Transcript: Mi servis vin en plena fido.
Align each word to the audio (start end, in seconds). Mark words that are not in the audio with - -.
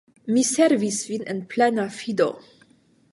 Mi 0.35 0.43
servis 0.51 0.95
vin 1.11 1.29
en 1.35 1.43
plena 1.53 1.87
fido. 2.01 2.31